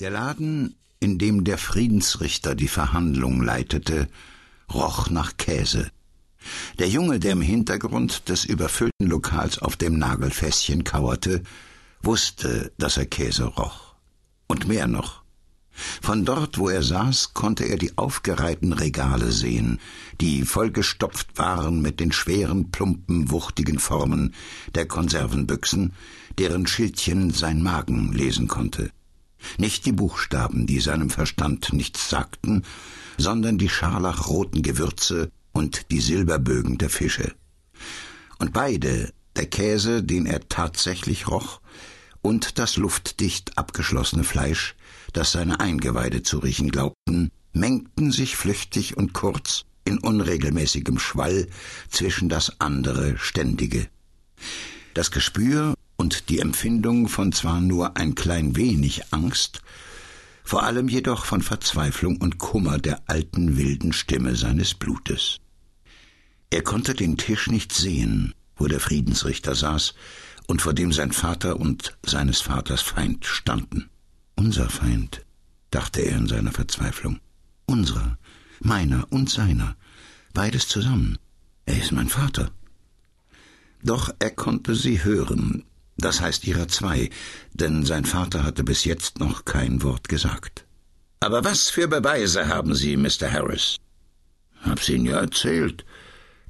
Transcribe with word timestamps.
Der 0.00 0.10
Laden, 0.10 0.74
in 0.98 1.18
dem 1.18 1.44
der 1.44 1.56
Friedensrichter 1.56 2.56
die 2.56 2.66
Verhandlung 2.66 3.40
leitete, 3.40 4.08
roch 4.72 5.08
nach 5.08 5.36
Käse. 5.36 5.88
Der 6.80 6.88
Junge, 6.88 7.20
der 7.20 7.30
im 7.30 7.40
Hintergrund 7.40 8.28
des 8.28 8.44
überfüllten 8.44 9.06
Lokals 9.06 9.60
auf 9.60 9.76
dem 9.76 9.96
Nagelfässchen 9.96 10.82
kauerte, 10.82 11.44
wusste, 12.02 12.72
dass 12.76 12.96
er 12.96 13.06
Käse 13.06 13.44
roch. 13.44 13.94
Und 14.48 14.66
mehr 14.66 14.88
noch. 14.88 15.22
Von 16.02 16.24
dort, 16.24 16.58
wo 16.58 16.68
er 16.68 16.82
saß, 16.82 17.32
konnte 17.32 17.62
er 17.62 17.76
die 17.78 17.96
aufgereihten 17.96 18.72
Regale 18.72 19.30
sehen, 19.30 19.78
die 20.20 20.42
vollgestopft 20.42 21.38
waren 21.38 21.80
mit 21.80 22.00
den 22.00 22.10
schweren, 22.10 22.72
plumpen, 22.72 23.30
wuchtigen 23.30 23.78
Formen 23.78 24.34
der 24.74 24.86
Konservenbüchsen, 24.86 25.92
deren 26.36 26.66
Schildchen 26.66 27.30
sein 27.30 27.62
Magen 27.62 28.12
lesen 28.12 28.48
konnte. 28.48 28.90
Nicht 29.58 29.86
die 29.86 29.92
Buchstaben, 29.92 30.66
die 30.66 30.80
seinem 30.80 31.10
Verstand 31.10 31.72
nichts 31.72 32.08
sagten, 32.10 32.62
sondern 33.18 33.58
die 33.58 33.68
scharlachroten 33.68 34.62
Gewürze 34.62 35.30
und 35.52 35.90
die 35.90 36.00
Silberbögen 36.00 36.78
der 36.78 36.90
Fische. 36.90 37.34
Und 38.38 38.52
beide, 38.52 39.12
der 39.36 39.46
Käse, 39.46 40.02
den 40.02 40.26
er 40.26 40.48
tatsächlich 40.48 41.28
roch, 41.28 41.60
und 42.22 42.58
das 42.58 42.76
luftdicht 42.76 43.58
abgeschlossene 43.58 44.24
Fleisch, 44.24 44.74
das 45.12 45.32
seine 45.32 45.60
Eingeweide 45.60 46.22
zu 46.22 46.38
riechen 46.38 46.70
glaubten, 46.70 47.30
mengten 47.52 48.10
sich 48.10 48.36
flüchtig 48.36 48.96
und 48.96 49.12
kurz 49.12 49.64
in 49.84 49.98
unregelmäßigem 49.98 50.98
Schwall 50.98 51.46
zwischen 51.90 52.28
das 52.28 52.60
andere 52.60 53.18
Ständige. 53.18 53.88
Das 54.94 55.10
Gespür 55.10 55.74
und 56.04 56.28
die 56.28 56.40
Empfindung 56.40 57.08
von 57.08 57.32
zwar 57.32 57.62
nur 57.62 57.96
ein 57.96 58.14
klein 58.14 58.56
wenig 58.56 59.10
Angst, 59.14 59.62
vor 60.44 60.62
allem 60.62 60.86
jedoch 60.86 61.24
von 61.24 61.40
Verzweiflung 61.40 62.18
und 62.18 62.36
Kummer 62.36 62.76
der 62.76 63.08
alten 63.08 63.56
wilden 63.56 63.94
Stimme 63.94 64.36
seines 64.36 64.74
Blutes. 64.74 65.40
Er 66.50 66.60
konnte 66.60 66.92
den 66.92 67.16
Tisch 67.16 67.46
nicht 67.46 67.72
sehen, 67.72 68.34
wo 68.54 68.66
der 68.66 68.80
Friedensrichter 68.80 69.54
saß 69.54 69.94
und 70.46 70.60
vor 70.60 70.74
dem 70.74 70.92
sein 70.92 71.10
Vater 71.10 71.58
und 71.58 71.96
seines 72.04 72.42
Vaters 72.42 72.82
Feind 72.82 73.24
standen. 73.24 73.88
Unser 74.36 74.68
Feind, 74.68 75.24
dachte 75.70 76.02
er 76.02 76.18
in 76.18 76.26
seiner 76.26 76.52
Verzweiflung. 76.52 77.18
Unserer, 77.64 78.18
meiner 78.60 79.10
und 79.10 79.30
seiner, 79.30 79.74
beides 80.34 80.68
zusammen. 80.68 81.18
Er 81.64 81.78
ist 81.78 81.92
mein 81.92 82.10
Vater. 82.10 82.50
Doch 83.82 84.14
er 84.18 84.32
konnte 84.32 84.74
sie 84.74 85.02
hören, 85.02 85.64
das 86.04 86.20
heißt 86.20 86.46
ihrer 86.46 86.68
zwei, 86.68 87.10
denn 87.52 87.84
sein 87.84 88.04
Vater 88.04 88.44
hatte 88.44 88.62
bis 88.62 88.84
jetzt 88.84 89.18
noch 89.18 89.44
kein 89.44 89.82
Wort 89.82 90.08
gesagt. 90.08 90.64
Aber 91.20 91.44
was 91.44 91.70
für 91.70 91.88
Beweise 91.88 92.48
haben 92.48 92.74
Sie, 92.74 92.96
Mr. 92.96 93.32
Harris? 93.32 93.78
Hab's 94.60 94.88
Ihnen 94.88 95.06
ja 95.06 95.20
erzählt. 95.20 95.84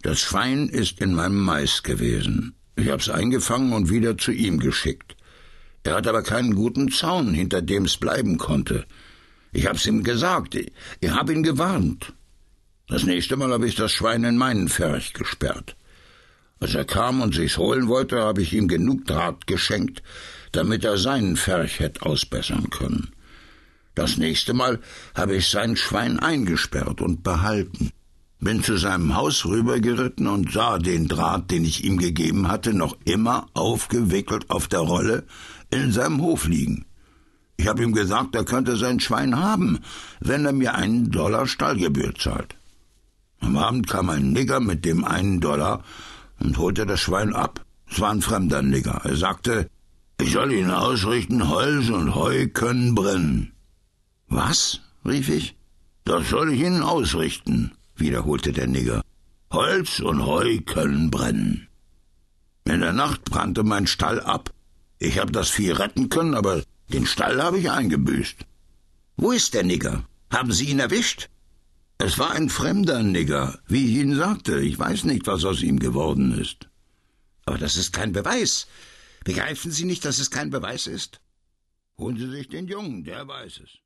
Das 0.02 0.18
Schwein 0.20 0.68
ist 0.68 1.00
in 1.00 1.14
meinem 1.14 1.40
Mais 1.40 1.82
gewesen. 1.82 2.54
Ich 2.76 2.88
hab's 2.88 3.08
eingefangen 3.08 3.72
und 3.72 3.90
wieder 3.90 4.18
zu 4.18 4.32
ihm 4.32 4.58
geschickt. 4.58 5.16
Er 5.84 5.94
hat 5.94 6.06
aber 6.06 6.22
keinen 6.22 6.54
guten 6.54 6.90
Zaun, 6.90 7.32
hinter 7.32 7.62
dem's 7.62 7.96
bleiben 7.96 8.36
konnte. 8.36 8.84
Ich 9.52 9.66
hab's 9.66 9.86
ihm 9.86 10.02
gesagt, 10.02 10.56
ich, 10.56 10.72
ich 11.00 11.10
hab 11.10 11.30
ihn 11.30 11.44
gewarnt. 11.44 12.12
Das 12.88 13.04
nächste 13.04 13.36
Mal 13.36 13.52
habe 13.52 13.68
ich 13.68 13.76
das 13.76 13.92
Schwein 13.92 14.24
in 14.24 14.36
meinen 14.36 14.68
Pferch 14.68 15.12
gesperrt. 15.12 15.76
Als 16.64 16.74
er 16.74 16.86
kam 16.86 17.20
und 17.20 17.34
sich's 17.34 17.58
holen 17.58 17.88
wollte, 17.88 18.22
habe 18.22 18.40
ich 18.40 18.54
ihm 18.54 18.68
genug 18.68 19.04
Draht 19.04 19.46
geschenkt, 19.46 20.02
damit 20.52 20.82
er 20.82 20.96
seinen 20.96 21.36
Ferch 21.36 21.78
hätt 21.78 22.00
ausbessern 22.00 22.70
können. 22.70 23.10
Das 23.94 24.16
nächste 24.16 24.54
Mal 24.54 24.80
habe 25.14 25.36
ich 25.36 25.50
sein 25.50 25.76
Schwein 25.76 26.18
eingesperrt 26.18 27.02
und 27.02 27.22
behalten. 27.22 27.90
Bin 28.40 28.62
zu 28.62 28.78
seinem 28.78 29.14
Haus 29.14 29.44
rübergeritten 29.44 30.26
und 30.26 30.52
sah 30.52 30.78
den 30.78 31.06
Draht, 31.06 31.50
den 31.50 31.66
ich 31.66 31.84
ihm 31.84 31.98
gegeben 31.98 32.48
hatte, 32.48 32.72
noch 32.72 32.96
immer 33.04 33.46
aufgewickelt 33.52 34.48
auf 34.48 34.66
der 34.66 34.80
Rolle 34.80 35.24
in 35.70 35.92
seinem 35.92 36.22
Hof 36.22 36.46
liegen. 36.46 36.86
Ich 37.58 37.66
habe 37.66 37.82
ihm 37.82 37.92
gesagt, 37.92 38.34
er 38.34 38.46
könnte 38.46 38.78
sein 38.78 39.00
Schwein 39.00 39.38
haben, 39.38 39.80
wenn 40.20 40.46
er 40.46 40.52
mir 40.52 40.74
einen 40.74 41.10
Dollar 41.10 41.46
Stallgebühr 41.46 42.14
zahlt. 42.14 42.54
Am 43.40 43.58
Abend 43.58 43.86
kam 43.86 44.08
ein 44.08 44.32
Nigger 44.32 44.60
mit 44.60 44.86
dem 44.86 45.04
einen 45.04 45.42
Dollar 45.42 45.84
und 46.44 46.58
holte 46.58 46.86
das 46.86 47.00
Schwein 47.00 47.34
ab. 47.34 47.64
Es 47.90 48.00
war 48.00 48.10
ein 48.10 48.22
fremder 48.22 48.62
Nigger. 48.62 49.00
Er 49.04 49.16
sagte, 49.16 49.70
ich 50.20 50.32
soll 50.32 50.52
Ihnen 50.52 50.70
ausrichten, 50.70 51.48
Holz 51.48 51.88
und 51.88 52.14
Heu 52.14 52.46
können 52.48 52.94
brennen. 52.94 53.52
Was? 54.28 54.80
rief 55.04 55.28
ich. 55.28 55.56
Das 56.04 56.28
soll 56.28 56.52
ich 56.52 56.60
Ihnen 56.60 56.82
ausrichten, 56.82 57.72
wiederholte 57.96 58.52
der 58.52 58.66
Nigger. 58.66 59.02
Holz 59.50 60.00
und 60.00 60.24
Heu 60.24 60.58
können 60.60 61.10
brennen. 61.10 61.68
In 62.64 62.80
der 62.80 62.92
Nacht 62.92 63.24
brannte 63.24 63.62
mein 63.62 63.86
Stall 63.86 64.20
ab. 64.20 64.50
Ich 64.98 65.18
habe 65.18 65.32
das 65.32 65.50
Vieh 65.50 65.72
retten 65.72 66.08
können, 66.08 66.34
aber 66.34 66.62
den 66.88 67.06
Stall 67.06 67.42
habe 67.42 67.58
ich 67.58 67.70
eingebüßt. 67.70 68.36
Wo 69.16 69.32
ist 69.32 69.54
der 69.54 69.64
Nigger? 69.64 70.04
Haben 70.30 70.52
Sie 70.52 70.66
ihn 70.66 70.80
erwischt? 70.80 71.28
Es 71.98 72.18
war 72.18 72.32
ein 72.32 72.48
fremder 72.48 73.02
Nigger, 73.02 73.58
wie 73.66 73.86
ich 73.86 73.96
Ihnen 74.02 74.16
sagte. 74.16 74.60
Ich 74.60 74.78
weiß 74.78 75.04
nicht, 75.04 75.26
was 75.26 75.44
aus 75.44 75.62
ihm 75.62 75.78
geworden 75.78 76.38
ist. 76.38 76.68
Aber 77.46 77.58
das 77.58 77.76
ist 77.76 77.92
kein 77.92 78.12
Beweis. 78.12 78.66
Begreifen 79.24 79.70
Sie 79.70 79.84
nicht, 79.84 80.04
dass 80.04 80.18
es 80.18 80.30
kein 80.30 80.50
Beweis 80.50 80.86
ist? 80.86 81.20
Holen 81.98 82.16
Sie 82.16 82.28
sich 82.28 82.48
den 82.48 82.66
Jungen, 82.66 83.04
der 83.04 83.26
weiß 83.26 83.60
es. 83.64 83.83